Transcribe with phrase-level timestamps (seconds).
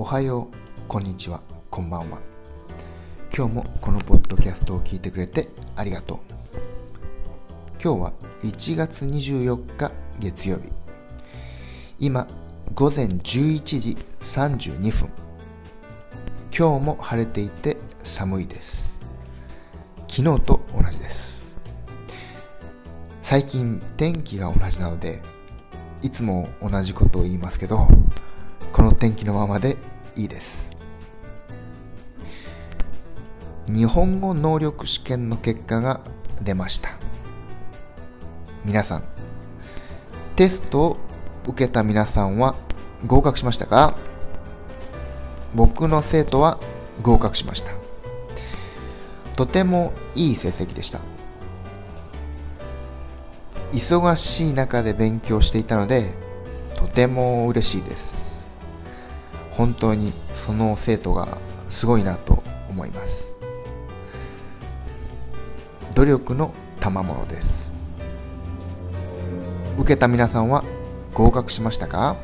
[0.00, 0.56] おはよう、
[0.86, 2.20] こんにちは、こんばんは。
[3.36, 6.18] 今日もこのポッドキャストを聞いてくれてありがとう。
[7.82, 8.12] 今日は
[8.44, 10.70] 1月24日月曜日。
[11.98, 12.28] 今、
[12.76, 15.10] 午前11時32分。
[16.56, 19.00] 今日も晴れていて寒いです。
[20.08, 21.44] 昨日と同じです。
[23.24, 25.20] 最近天気が同じなので、
[26.02, 27.88] いつも同じことを言いますけど、
[28.78, 29.76] この天気のままで
[30.14, 30.70] いいです。
[33.66, 36.00] 日本語能力試験の結果が
[36.40, 36.90] 出ました。
[38.64, 39.02] 皆さん、
[40.36, 40.96] テストを
[41.48, 42.54] 受けた皆さんは
[43.04, 43.96] 合格しましたか？
[45.56, 46.60] 僕の生徒は
[47.02, 47.72] 合格しました。
[49.34, 51.00] とてもいい成績でした。
[53.72, 56.14] 忙しい中で勉強していたので、
[56.76, 58.27] とても嬉しいです。
[59.58, 61.36] 本当にその生徒が
[61.68, 63.34] すごいなと思います。
[65.96, 67.72] 努力の賜物です。
[69.76, 70.62] 受けた皆さんは
[71.12, 72.14] 合格しましたか？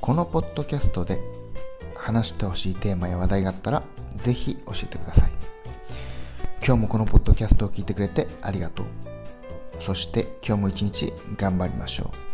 [0.00, 1.20] このポッドキャストで
[1.96, 3.82] 話してほしいテーマや話題があったら
[4.14, 5.30] ぜひ教えてください。
[6.64, 8.86] 今日もこのポッドキャストを聞いてくれてありがとう。
[9.80, 12.29] そして今日も一日頑張りましょう。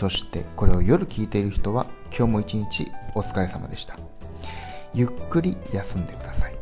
[0.00, 3.98] そしてこれを夜聞いている人は今日も一日お疲れ様でした。
[4.94, 6.59] ゆっくり休んでください。